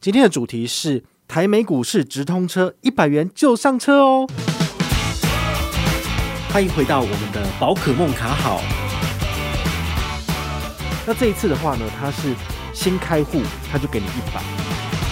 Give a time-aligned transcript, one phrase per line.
[0.00, 4.28] 今天的主题是台美股市直通车，一百元就上车哦！
[6.52, 8.62] 欢迎回到我们的宝可梦卡好。
[11.04, 12.32] 那这一次的话呢，它是
[12.72, 13.42] 新开户，
[13.72, 14.40] 它就给你一百，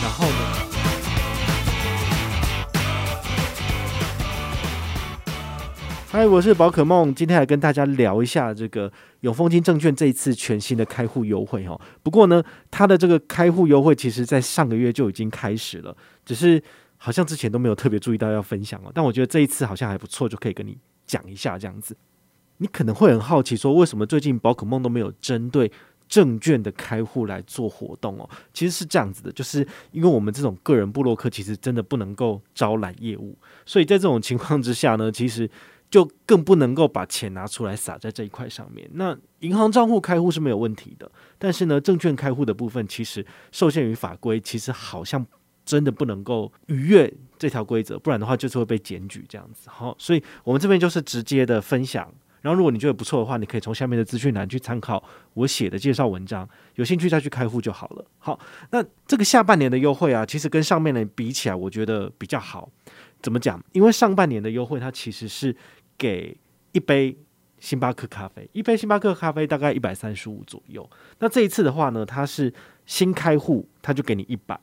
[0.02, 0.34] 然后呢？
[6.08, 8.92] 嗨，我是宝可梦，今天来跟大家聊一下这个
[9.26, 11.78] 永丰金证券这一次全新的开户优惠哦。
[12.00, 12.40] 不过呢，
[12.70, 15.94] 它的这个开户优惠其实在上个月就已经开始了，
[16.24, 16.62] 只是
[16.96, 18.92] 好像之前都没有特别注意到要分享哦。
[18.94, 21.96] 但我觉得这一次好像还不错，就可以跟你讲一下这样子。
[22.58, 25.72] 你可能会很好奇说，为什么最近宝可梦都没有针对
[26.08, 28.30] 证券的开户来做活动哦？
[28.54, 35.50] 其实是这样子的，就是因为我们这种个人部落客其实真的不能够招揽业务，所以在这种情况之下呢，其实。
[35.90, 38.88] 就更不能够把钱拿出来撒在这一块上面。
[38.94, 45.24] 那银行账户开户是没有问题的，但是呢，证券开户的部分其实受限于法规，其实好像
[45.64, 49.68] 真的不能够逾越这条规则，不然的话就是会被检举这样子。
[49.70, 52.12] 好，所以我们这边就是直接的分享。
[52.42, 55.02] 然后如果你觉得不错的话，你可以从下面的资讯栏去参考
[55.34, 58.04] 我写的介绍文章，有兴趣再去开户就好了。
[58.18, 58.38] 好，
[58.70, 62.70] 那这个下半年的优惠啊，其实跟上面的比起来，我觉得比较好。
[63.20, 63.60] 怎么讲？
[63.72, 65.56] 因为上半年的优惠它其实是。
[65.96, 66.36] 给
[66.72, 67.16] 一杯
[67.58, 70.88] 星巴克咖啡，一杯星巴克咖啡大概一百三十五左右。
[71.18, 72.52] 那这一次的话呢，它是
[72.84, 74.58] 新开户，它就给你一百。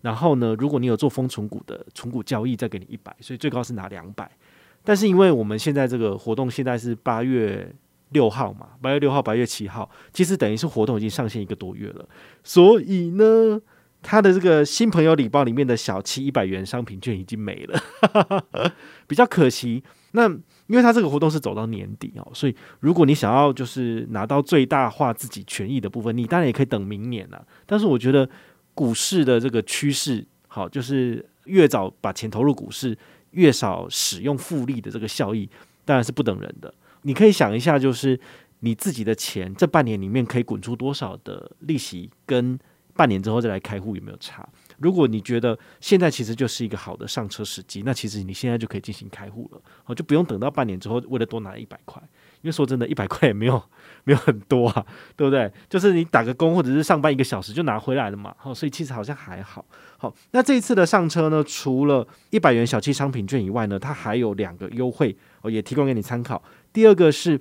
[0.00, 4.28] 然后呢，如果你有做丰存股的存股交易，再给你一百，所以最高是拿两百。
[4.82, 7.72] 但是因为我们现在这个活动现在是八月
[8.08, 12.08] 六号嘛，八月六号、八月七号，其实等于是活动已经上线一个多月了，
[12.42, 13.60] 所以呢，
[14.02, 17.80] 它的这个新朋友礼包里面的小七一百元商品券已经没了，
[19.06, 19.84] 比较可惜。
[20.12, 20.28] 那
[20.66, 27.46] 因为它这个活动是走到年底哦，所以如果你想要就是拿到最大化自己权益的部分，你当然也可以等明年了。
[27.66, 28.28] 但是我觉得
[28.74, 32.96] 股市的这个趋势，好，就是越早把钱投入股市，
[33.32, 35.48] 越少使用复利的这个效益，
[35.84, 36.72] 当然是不等人的。
[37.02, 38.18] 你可以想一下，就是
[38.60, 42.58] 你自己的钱这半年里面可以滚出多少的利息，跟
[42.94, 44.46] 半年之后再来开户有没有差？
[44.78, 52.02] 如果你觉得现在其实就是一个好的上车时机，那其实你现在就可以进行开户了，哦，就不用等到半年之后为了多拿一百块，
[52.40, 53.62] 因为说真的，一百块也没有
[54.04, 54.84] 没有很多啊，
[55.16, 55.50] 对不对？
[55.68, 59.64] 就是你打个工或者是上班一个小时就拿回来了嘛，好，所以其实好像还好。
[59.98, 66.42] 好，那这一次的上车呢，除了一百元小七商品券以外呢，它还有两个优惠哦，也提供给你参考。
[66.72, 67.40] 第二个是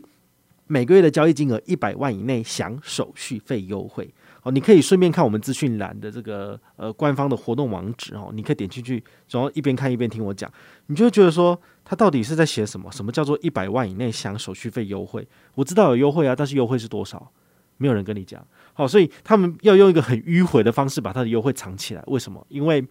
[0.68, 4.14] 每个月的交易金额一百万以内享手续费优惠。
[4.44, 10.52] 哦，你可以顺便看我们资讯栏的这个呃官方的活动网址哦，你可以点进去，然后一边看一边听我讲，
[10.88, 12.92] 你就会觉得说他到底是在写什么？
[12.92, 15.28] 什么叫做一百万以内享手续费优惠？
[15.54, 17.32] 我知道有优惠啊，但是优惠是多少？
[17.78, 18.46] 没有人跟你讲。
[18.74, 22.04] 好，所以他们要用一个很迂回的方式把他的优惠藏起来。
[22.08, 22.46] 为什么？
[22.50, 22.84] 因为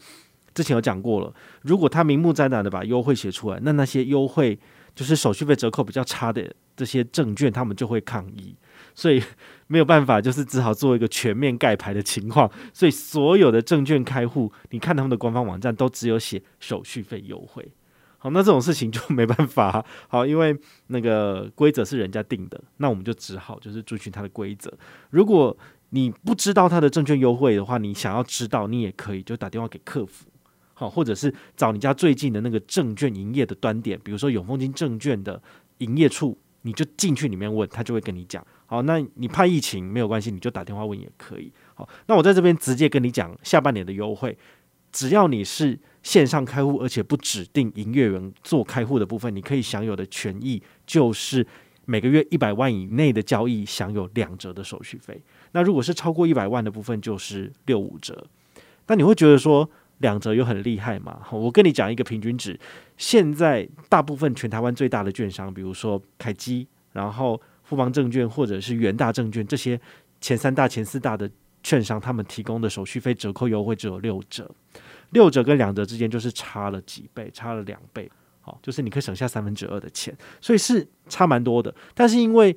[0.55, 1.33] 之前有讲过了，
[1.63, 4.59] 如果他明目张胆的把优惠写出来，那那些优惠
[4.95, 8.55] 就是手续费折扣比较差的这些证券，他们就会抗议。
[8.95, 9.23] 所以
[9.71, 12.51] 没有办法，就是只好做一个全面盖牌的情况。
[12.75, 17.71] 所以所有的证券开户，你看他们的官方网站都只有写手续费优惠。
[18.19, 19.85] 好，那这种事情就没办法。
[20.09, 24.77] 好，因为那个规则是人家定的，那我们就只好就是遵循他的规则。
[25.11, 25.57] 如果
[25.91, 30.27] 你不知道他的证券优惠的话，你想要知道，你也可以就打电话给客服，
[30.75, 35.41] 好，或者是找你家最近的那个证券营业的端点，比如说永丰金证券的
[35.79, 38.45] 营业处，你就进去里面问他，就会跟你讲。
[38.71, 41.53] 好，那你怕疫情没有关系，你就打电话问也可以。
[41.75, 44.39] 好，那我在这边直接跟你讲下半年的优惠，
[44.93, 51.45] 只要你是线上开户，而且不指定营业员做开户的部分，你可以享有的权益就是
[51.85, 55.21] 每个月一百万以内的交易享有两折的手续费。
[55.51, 58.25] 那如果是超过一百万的部分，就是六五折。
[58.87, 61.27] 那你会觉得说两折又很厉害吗？
[61.33, 62.57] 我跟你讲一个平均值，
[62.97, 67.43] 现在大部分全台湾最大的券商，比如说凯基，然后。
[67.71, 69.81] 富邦证券或者是元大证券这些
[70.21, 71.31] 前三大、前四大的
[71.63, 74.51] 券商，他们提供的手续费折扣优惠只有六折，
[75.11, 78.11] 六折跟两折之间就是差了几倍，差了两倍，
[78.41, 81.73] 好，就是你可以省下三分之二的钱，所以是差蛮多的。
[81.95, 82.57] 但是因为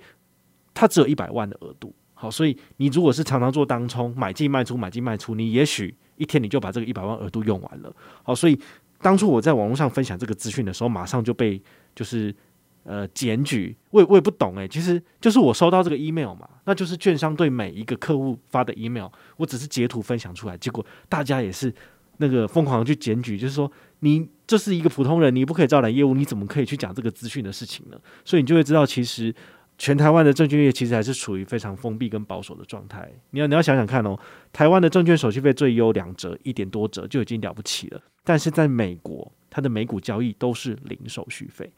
[0.73, 8.59] 它只有一百万的额度，好，所以你如果是常常做当冲买进卖出买进卖出，你也许一天你就把这个一百万额度用完了，好，所以
[8.99, 11.61] 当初我在网络上分享这个资讯的时候，马上就被
[11.93, 12.35] 就是。
[12.83, 19.07] 呃，检举我也我也不懂诶，其实就是我收到这个 email 嘛，那就是券商对每一个客户发的 email，
[19.37, 21.73] 我只是截图分享出来，结果大家也是
[22.17, 27.97] 那个疯狂去检举，就是说你这是一个普通人，你不可以招揽业务，你怎么可以去讲这个资讯的事情呢？
[28.25, 29.33] 所以你就会知道，其实
[29.77, 33.09] 全台湾的证券业其实还是处于非常封闭跟保守的状态。
[33.31, 34.19] 你要你要想想看哦，
[34.51, 38.01] 台湾的证券手续费最优两折，一点多折就已经了不起了。
[38.23, 41.69] 但是在美国，它的美股交易都是零手续费，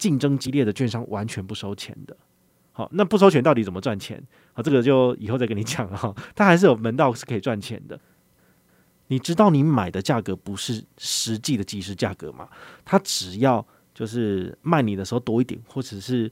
[0.00, 2.16] 竞争激烈的券商完全不收钱的。
[2.72, 4.20] 好，那不收钱到底怎么赚钱？
[4.54, 6.14] 好，这个就以后再跟你讲了哈。
[6.34, 8.00] 它还是有门道是可以赚钱的。
[9.08, 12.48] 你知道你买的价格不是实际的即时价格吗？
[12.84, 16.30] 它只要就是卖你的时候多一点，或者是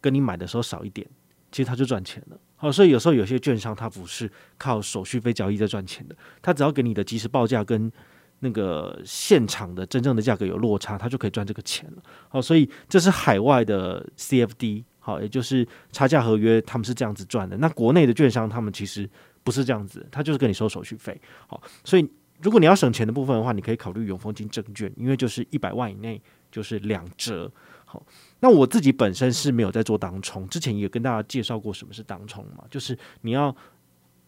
[0.00, 1.04] 跟你买的时候少一点，
[1.50, 2.38] 其实它就赚钱了。
[2.54, 7.90] 好，所以有时候有些券商它不是靠手续费交易在赚钱的，它只要给你的即时报价跟
[8.40, 12.02] 那个现场的真正的价格有落差，他就可以赚这个钱了。
[12.28, 17.56] 好，所以这是海外的 CFD，好，也就是差价合约，他们是这样子赚的。
[17.58, 19.08] 那国内的券商他们其实。
[19.44, 21.18] 不是这样子，他就是跟你收手续费。
[21.46, 22.06] 好，所以
[22.42, 26.20] 如果你要省钱的部分的话，你可以考虑永丰金证券，因为就是一百万以内
[26.50, 27.50] 就是两折。
[27.86, 28.04] 好，
[28.40, 33.54] 那我自己本身是没有在做当冲，之前也跟大家介绍过什么是当冲嘛，就是你要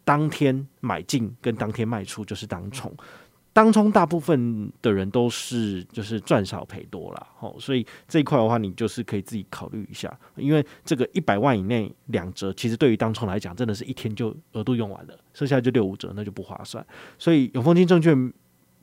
[0.05, 2.91] 当天买进跟当天卖出就是当冲。
[3.53, 16.85] 当冲大部分的人都是就是赚少赔多啦，哦，所以这一块的话，你就是可以自己考虑一下，因为这个一百万以内两折，其实对于当冲来讲，真的是一天就额度用完了，剩下就六五折，那就不划算。
[17.19, 18.33] 所以永丰金证券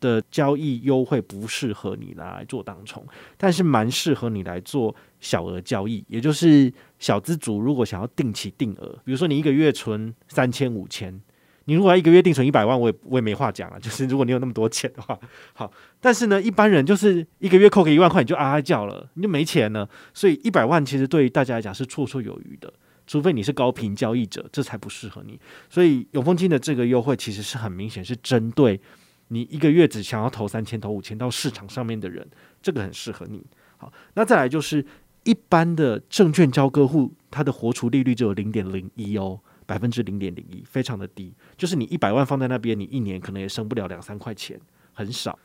[0.02, 3.02] 的交易优惠不适合你来做当冲，
[3.38, 11.22] 但是蛮适合你来做小额交易，也就是小资主如果想要定期定额，比如说你一个月存三千五千。
[11.68, 13.78] 你如果要一个月定存一百万，我也我也没话讲了。
[13.82, 15.20] 就是如果你有那么多钱的话，
[15.54, 15.70] 好，
[16.00, 19.88] 但是呢，一般人就是一个月扣个一万块，你就啊啊叫了，你就没钱了。
[20.14, 22.72] 所以一百万其实对于大家来讲是绰绰有余的，
[23.06, 25.38] 除非你是高频交易者，这才不适合你。
[25.70, 28.80] 所以永丰金的这个优惠其实是很明显是针对
[29.28, 32.26] 你一个月只想要投三千、投五千到市场上面的人，
[32.62, 33.46] 这个很适合你。
[33.76, 34.86] 好，那再来就是
[35.26, 39.42] 一般的证券交割户，它的活储利率只有零点零一哦。
[39.68, 41.32] 百分之零点零一，非常的低。
[41.56, 44.60] 就是你一百万放在那边，你一年可能也升不了两三块钱，
[44.94, 45.38] 很少。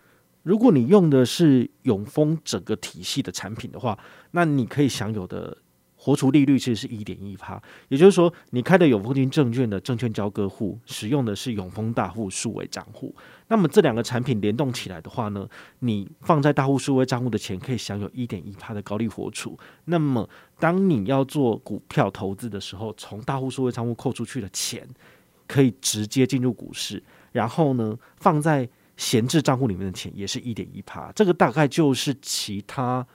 [0.43, 3.99] 如果你用的是永丰整个体系的产品的话，
[4.31, 5.59] 那你可以享有的。
[6.05, 13.15] 活储利率其实是一点一趴，也就是说，你开的永丰金证券的证券交割户使用的是永丰大户数位账户，
[13.47, 19.57] 那么这两个产品联动起来的话呢，你放在大户数位账户的钱可以享有一点一趴的高利活储。
[19.85, 20.29] 那么
[20.59, 24.85] 当你要做股票投资的时候，从大户数位账户扣出去的钱
[25.47, 27.01] 可以直接进入股市，
[27.31, 31.13] 然后呢，放在闲置账户里面的钱也是一点一趴。
[31.13, 33.07] 这个大概就是其他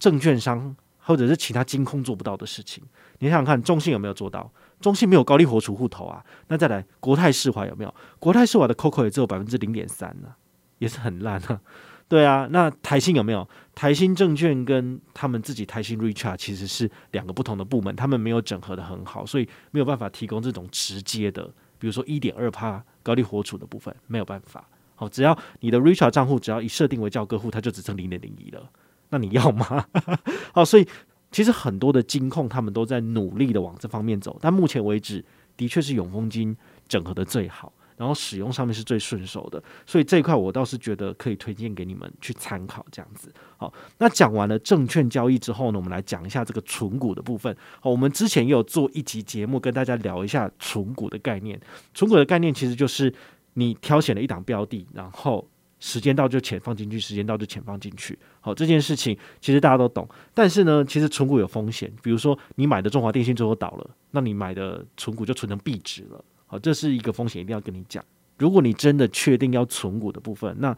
[0.00, 0.74] 证券商。
[1.02, 2.82] 或者是其他金控做不到的事情，
[3.18, 4.50] 你想想看，中信有没有做到？
[4.80, 6.24] 中信没有高利活储户头啊。
[6.48, 7.94] 那再来，国泰世华有没有？
[8.18, 10.34] 国泰世华的 COCO 也只有百分之零点三呢，
[10.78, 11.60] 也是很烂啊。
[12.08, 13.48] 对啊，那台新有没有？
[13.74, 21.44] 台新证券跟他们自己台新 Richart 其实是两个不同的部门，他们没有整合得很好，所以没有办法提供这种直接的，
[21.78, 24.68] 比如说一点二趴高利活储的部分，没有办法。
[24.94, 28.68] 好，只要你的 Richart 账户只要一设定为交割户，它就只剩零点零一了。
[29.12, 29.86] 那你要吗？
[30.52, 30.88] 好，所以
[31.30, 35.22] 其实很多的金控他们都在努力的往这方面走，但目前为止
[35.54, 36.56] 的确是永丰金
[36.88, 43.30] 整合的最好，然后使用上面是最顺手的，所以这一块我倒是觉得可以推荐给你们去参考这样子。
[43.58, 47.54] 好，那讲完了证券交易之后呢，我们来讲一下这个存股的部分。
[47.80, 51.60] 好，我们之前也有做一集节目跟大家聊一下存股的概念。
[51.92, 53.14] 存股的概念其实就是
[53.54, 55.46] 你挑选了一档标的，然后。
[55.84, 58.16] 时间到就钱放进去，时间到就钱放进去。
[58.40, 61.92] 好，这件事情其实大家都懂，但是呢，其实存股有风险。
[62.00, 66.24] 比如说，你买的中华电信最后倒了，那你买的存股就存成壁纸了。
[66.46, 68.04] 好，这是一个风险，一定要跟你讲。
[68.38, 70.76] 如果你真的确定要存股的部分，那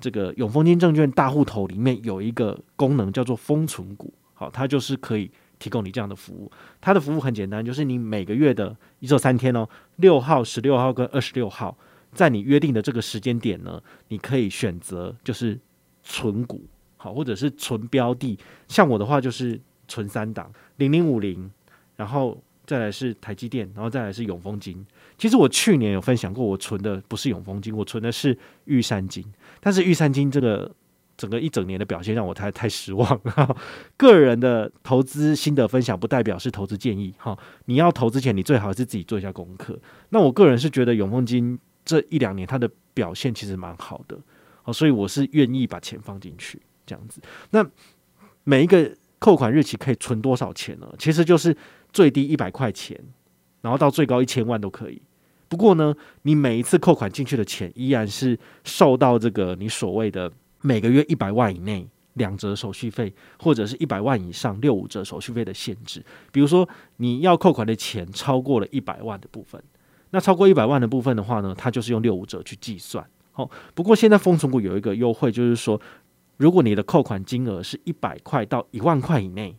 [0.00, 4.12] 这个永丰金证券大户头里面有一个功能叫做封存股。
[4.34, 6.50] 好，它就是可以提供你这样的服务。
[6.80, 11.78] 它的服务很简单，就是你每个月的一周三天哦，六号、十六号跟二十六号。
[12.12, 15.58] 在你约定的这个时间点呢，你可以选择就是
[16.02, 16.60] 存股，
[16.96, 18.38] 好，或者是存标的。
[18.66, 21.50] 像我的话就是存三档，零零五零，
[21.96, 24.84] 然后再来是台积电，然后再来是永丰金。
[25.16, 29.24] 其实我去年有分享过，我存的不是永丰金，我存的是玉山金。
[29.60, 30.70] 但是玉山金这个
[31.16, 33.56] 整个一整年的表现让我太太失望了。
[33.96, 39.78] 个人的投资心得分享不代表是投资建议，哈，你要投之前你最好是自己做一下功课。
[40.08, 41.58] 那我个人是觉得永丰金。
[41.90, 44.16] 这一两年它的表现其实蛮好的，
[44.62, 47.20] 哦，所以我是愿意把钱放进去这样子。
[47.50, 47.68] 那
[48.44, 50.88] 每一个扣款日期可以存多少钱呢？
[51.00, 51.56] 其实就是
[51.92, 52.96] 最低一百块钱，
[53.60, 55.02] 然后到最高一千万都可以。
[55.48, 55.92] 不过呢，
[56.22, 66.04] 你每一次扣款进去的钱依然是受到这个你所谓的每个月一百万以内两折手续费，或者是一百万以上六五折手续费的限制。
[66.30, 66.68] 比如说
[66.98, 69.60] 你要扣款的钱超过了一百万的部分，
[70.10, 73.04] 那超过一百万的部分的话呢，它就是用六五折去计算。
[73.32, 75.80] 好，不过现在丰存股有一个优惠，就是说
[76.36, 79.56] 如果你的扣款金额是一百块到一万块以内，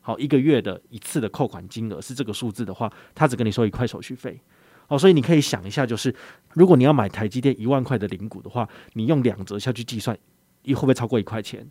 [0.00, 4.38] 好，一个月的一次的扣款金额是这个数字的话，它只跟你收一块手续费。
[4.86, 6.14] 好，所以你可以想一下，就是
[6.52, 10.16] 如果你要买台积电一万块的零股的话，你用两折下去计算，
[10.64, 11.66] 你会不会超过一块钱？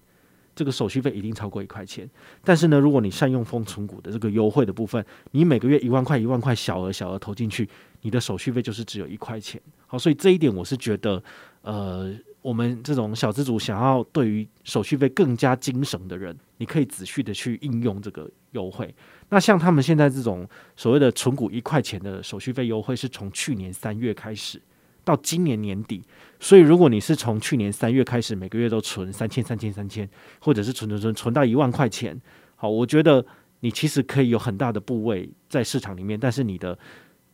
[0.56, 2.10] 这个手续费一定超过一块钱。
[2.44, 7.68] 但是呢，如果你善用封存股的这个优惠的部分，你每个月一万块一万块小额小额投进去，
[8.02, 9.62] 你的手续费就是只有一块钱。
[9.88, 11.24] 好，所以这一点我是觉得，
[11.62, 12.14] 呃。
[12.44, 18.94] 我们这种小资主想要对于手续费更加精省的人，你可以仔细的去应用这个优惠。
[19.30, 20.46] 那像他们现在这种
[20.76, 24.62] 所谓的存股一块钱的手续费优惠，是从去年三月开始
[25.04, 26.02] 到今年年底。
[26.40, 32.20] 所以如果你是从去年三月开始每个月都存三千、三千、三千，或者是存存存存到一万块钱，
[32.56, 33.26] 好，我觉得
[33.62, 36.78] 你其实可以有很大的部位在市场里面，但是你的。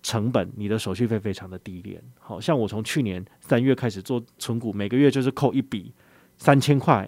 [0.02, 2.02] 成本，你的手续费非常的低廉。
[2.18, 5.94] 好像我从去年三月开始做存股，每个月就是扣一笔
[6.38, 7.06] 三千块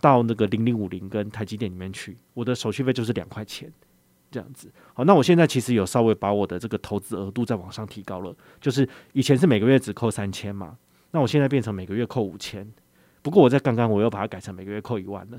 [0.00, 3.68] 到那个零零五零跟台积电里面去，我的手续费就是两块钱
[4.30, 4.70] 这样子。
[4.94, 10.76] 好，那我现在其实有稍微把我的这个投资额度再往上提高了，就是以前是每个月只扣三千嘛，
[11.10, 12.66] 那我现在变成每个月扣五千。
[13.22, 15.38] 不过我在刚刚我又把它改成每个月扣一万了。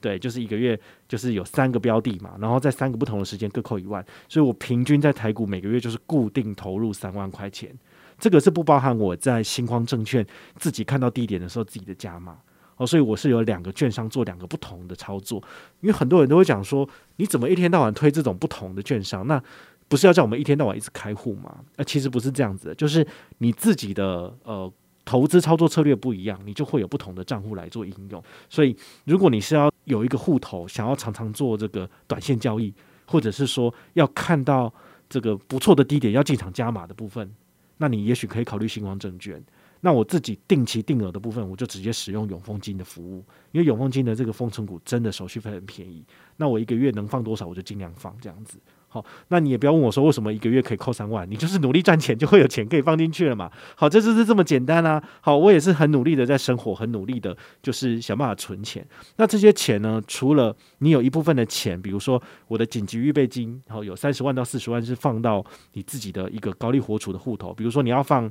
[0.00, 0.78] 对，就是一个月
[1.08, 7.76] 就是有三个标的嘛，然后在三个不同的时间各扣一万，所以我平均在台股每个月就是固定投入三万块钱，
[8.16, 12.38] 这个是不包含我在新光证券自己看到低点的时候自己的加码
[12.78, 15.42] 哦，所以我是有两个券商做两个不同的操作，
[15.80, 19.26] 因为很多人都会讲说，你怎么一天到晚推这种不同的券商？
[19.26, 19.42] 那
[19.88, 21.58] 不是要叫我们一天到晚一直开户吗？
[21.76, 23.06] 呃，其实不是这样子的，就是
[23.38, 24.72] 你自己的呃。
[25.04, 28.22] 投资操作策略不一样，你就会有不同的账户来做应用。
[28.50, 32.70] 所以，如果你是要有一个户头，想要常常做这个短线交易，
[33.06, 34.70] 或者是说要看到
[35.08, 37.34] 这个不错的低点要进场加码的部分，
[37.78, 39.42] 那你也许可以考虑新光证券。
[39.80, 46.04] 那我自己定期定额的部分，我就直接使用永丰金的服务，因为永丰金的这个丰存股真的手续费很便宜。
[46.36, 48.58] 那我一个月能放多少，我就尽量放这样子。
[48.90, 53.52] 好，那你也不要问我说为什么一个月可以扣三万，你就是努力赚钱就会有钱可以放进去了嘛。
[53.76, 55.02] 好，这就是这么简单啊。
[55.20, 58.86] 好，我也是很努力的在生活，很努力的，就是想办法存钱。
[59.16, 65.44] 那这些钱呢，除了你有一部分的钱，比如说我的紧急预备金，然后有三十万到四十万是放到
[65.74, 68.30] 你自己的一个高利活储的户头，比如说你要放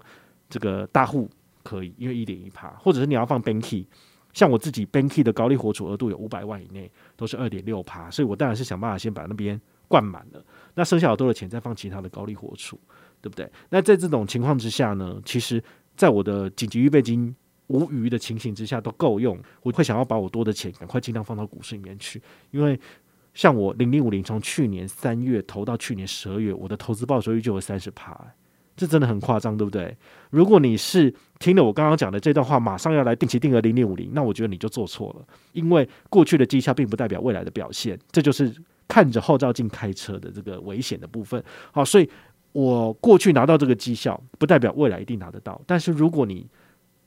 [0.49, 1.29] 这个大户
[1.63, 3.85] 可以，因为一点一趴，或者是你要放 Banky，
[4.33, 9.59] 像我自己 Banky 的高利活储额度有五百万以内，都是二点六趴，所以我当然是想办法先把那边。
[9.89, 12.77] 灌满了，那剩下好多的钱再放其他的高利活储，
[13.21, 13.49] 对不对？
[13.69, 15.63] 那在这种情况之下呢，其实
[15.95, 17.33] 在我的紧急预备金
[17.67, 22.77] 无余的情形之下都够用，我会想要把我多的钱赶快尽量放到股市里面去，因为
[23.33, 28.13] 像我零零五零从去年三月投到去年十二月，我的投资报酬率就有三十趴，
[28.77, 29.93] 这真的很夸张，对不对？
[30.29, 38.55] 如果你是听了我刚刚讲的这段话，马上要来定期定额零点五零，那我觉得你就做错了，因为过去的绩效并不代表未来的表现，这就是。
[38.89, 41.43] 看着后照镜开车的这个危险的部分，
[41.73, 42.09] 好，所以
[42.53, 45.61] 我过去拿到这个绩效，不代表未来一定拿得到。
[45.67, 46.47] 但是如果你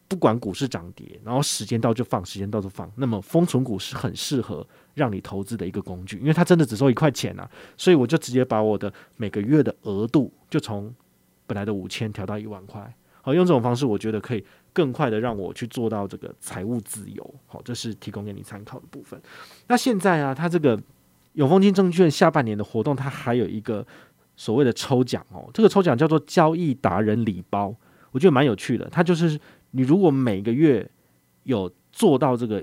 [0.07, 10.95] 不管股市涨跌，然后时间到就放，时间到就放，那么封存股是很适合让你投资的一个工具，因为它真的只收一块钱啊，所以我就直接把我的每个月的额度就从
[11.50, 17.35] 本来的五千调到一万块，好，用这种方式，我觉得可以更快的让我去做到这个财务自由。
[17.49, 19.21] 好，这是提供给你参考的部分。
[19.66, 20.80] 那现在啊，它这个。
[21.35, 23.87] 永丰金证券下半年的活动，它还有一个
[24.35, 27.73] 所谓的抽奖哦，这个抽奖叫做交易达人礼包，
[28.11, 28.88] 我觉得蛮有趣的。
[28.90, 29.38] 它就是
[29.71, 30.85] 你如果每个月
[31.45, 32.61] 有做到这个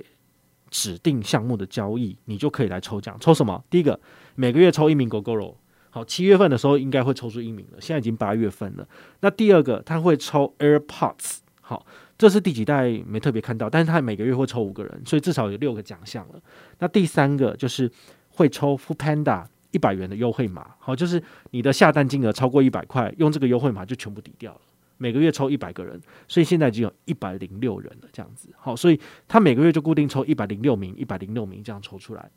[0.69, 3.17] 指定项目的交易，你就可以来抽奖。
[3.21, 3.63] 抽什么？
[3.69, 3.97] 第一个，
[4.35, 5.57] 每个月抽一名 GoGo 罗。
[5.97, 8.87] 好，七月份的时候应该会抽出一名了，现在已经八月份了。
[9.21, 11.39] 那第二个，他会抽 AirPods。
[11.61, 11.85] 好，
[12.17, 16.39] 这是第几代没特别看到，但是他每个月会抽五个人，所以至少有六个奖项了。
[16.79, 17.91] 那第三个就是。
[18.29, 24.61] 会抽 Fu Panda 一百元的优惠码，好，就是你的下单金额超过一百块，用这个优惠码就全部抵掉了。
[24.99, 28.49] 每个月抽一百个人，所以现在已经有一百零六人了，这样子。
[28.55, 32.29] 好，所以他每个月就固定抽一百零六名，一百零六名这样抽出来。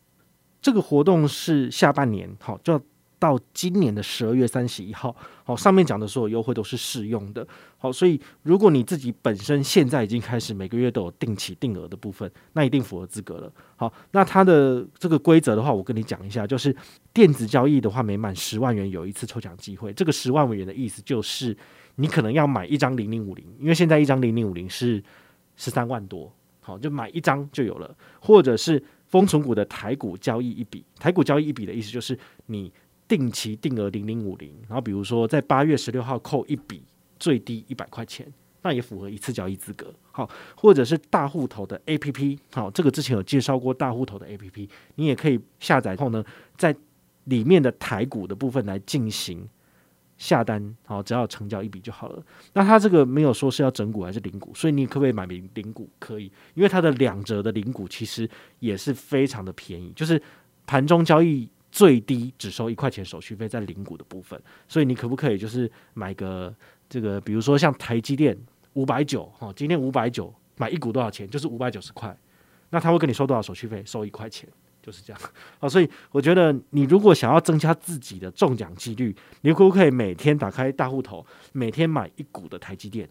[0.63, 2.81] 这个活动是下半年，好，就。
[3.21, 7.47] 到今年的十二月三十一号，好，上面讲的所有优惠都是适用的，
[7.77, 13.53] 好，所以如果你自己本身现在已经开始每个月都有定期定额的部分，那一定符合资格了。
[13.77, 16.75] 好，那它的这个规则的话，我跟你讲一下，就是
[17.13, 19.93] 电子交易的话，每满十万元有一次抽奖机会。
[19.93, 21.55] 这个十万元的意思就是，
[21.97, 25.03] 你可能要买一张零零五零，因为现在一张零零五零是
[25.57, 32.73] 十三万多，好，就买一张就有了，或者是丰存股的台股交易一笔，台股交易一笔的意思就是你
[33.11, 36.85] 定期定额零零五零，然后比如说在八月十六号扣一笔，
[37.19, 38.25] 最低一百块钱，
[38.63, 39.93] 那也符合一次交易资格。
[40.13, 46.25] 好，或者是大户头的 APP，好，这个之前有介绍过大户头的 APP，你也可以下载后呢，
[46.57, 46.73] 在
[47.25, 49.49] 里面的台股的部分来进行。
[50.17, 52.23] 下单好，只要成交一笔就好了。
[52.53, 55.89] 那它这个没有说是要整股还是零股，所以你可不可以买零零股？
[55.99, 60.23] 可以，因为它的两折的零股其实也是非常的便宜，就是
[60.67, 64.41] 盘中交易最低只收一块钱手续费在零股的部分。
[64.69, 66.55] 所以你可不可以就是买个
[66.89, 68.37] 这个，比如说像台积电
[68.75, 71.29] 五百九哈，今天五百九买一股多少钱？
[71.29, 72.17] 就是五百九十块。
[72.71, 73.83] 那他会跟你收多少手续费？
[73.85, 74.49] 收一块钱。
[74.83, 75.23] 就是这样
[75.59, 83.07] 啊，所以我觉得你如果想要增加自己的中奖几率，你可不可以每天打开大户头，每天买一股的台积电，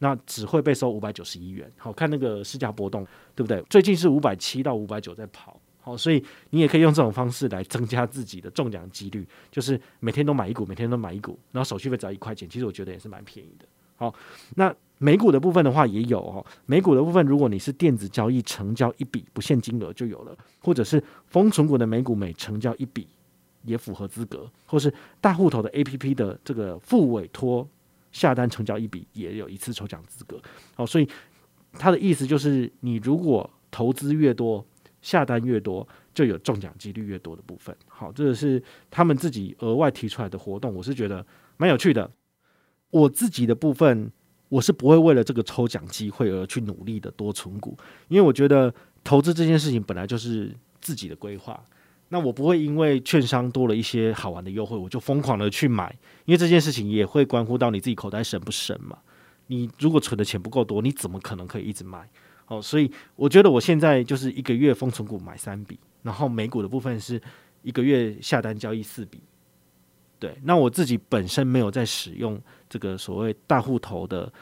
[0.00, 1.70] 那只会被收五百九十一元。
[1.76, 3.62] 好，看那个市价波动，对不对？
[3.70, 13.66] 最近是五百七到五百九在跑，好，所以你也可以用这种方式来增加自己的中奖几率，就是每天都买一股，每天都买一股，然后手续费只要一块钱，其实我觉得也是蛮便宜的。
[13.96, 14.12] 好，
[14.56, 14.74] 那。
[14.98, 23.06] 美股的部分的话也有哦，美股的部分如果你是电子交易成交一笔不限金额就有了，或者是封存股的美股每成交一笔
[23.64, 27.68] 也符合资格，或是大户头的 APP 的这个复委托
[28.12, 30.40] 下单成交一笔也有一次抽奖资格。
[30.76, 31.08] 好，所以
[31.72, 34.64] 他的意思就是你如果投资越多，
[35.04, 37.76] 下单越多，就有中奖几率越多的部分。
[37.86, 41.24] 好，这个是他们自己额外提出来的活动，我是觉得
[41.56, 42.10] 蛮有趣的。
[42.90, 44.10] 我自己的部分。
[44.50, 51.60] 我是不会为了这个抽奖机会而去努力的多存股，因为我觉得投资这件事情本来就是自己的规划。
[52.10, 55.92] 那我不会因为券商多了一些好玩的优惠，我就疯狂的去买，
[56.24, 58.98] 因为这件事情也会关乎到你自己口袋省不省嘛。
[59.48, 62.08] 你如果存的钱不够多，你怎么可能可以一直买？
[62.46, 67.20] 哦，所以我觉得我现在就是一个月封存股买三笔，然后美股的部分是
[67.62, 69.20] 一个月下单交易四笔。
[70.18, 74.32] 对，那我自己本身没有在使用这个所谓大户头的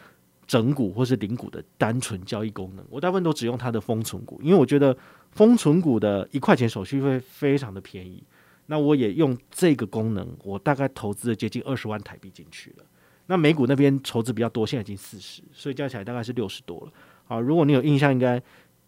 [0.47, 4.97] 整股或是零股的单纯交易功能，我大部分都只用它的封存股，因为我觉得
[5.31, 8.23] 封存股的一块钱手续费非常的便宜。
[8.67, 12.85] 那我也用这个功能，我大概投资了接近二十万台币进去了。
[13.27, 16.93] 那美股那边筹资比较多，现在已经四十，所以加起来大概是六十多了。
[17.33, 18.43] 好，如果你有印象，应该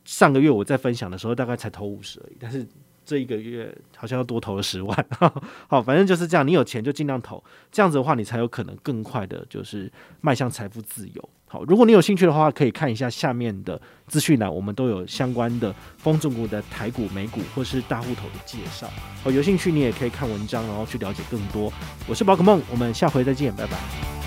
[0.04, 2.66] 上个月我在分享的时候，大概才投五十而已，但是。
[3.06, 5.06] 这一个月好像要多投了十万，
[5.68, 6.48] 好，反正就是这样。
[6.48, 11.28] 你有钱就尽量投，这样子的话，你才有可能更快的，就是迈向财富自由。
[11.46, 18.88] 好，如果你有兴趣的话，可以看一下下面的资讯栏，我们都有相关的丰存股的台股、美股或是大户头的介绍。
[19.22, 21.70] 好，有兴趣你也可以看文章，然后去了解更多。
[22.08, 24.23] 我是宝可梦，我们下回再见，拜拜。